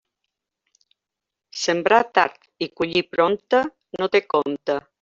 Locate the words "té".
4.17-4.23